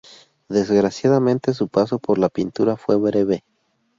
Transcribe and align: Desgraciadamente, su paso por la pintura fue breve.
Desgraciadamente, 0.49 1.53
su 1.53 1.67
paso 1.67 1.99
por 1.99 2.17
la 2.17 2.29
pintura 2.29 2.75
fue 2.75 2.95
breve. 2.95 3.43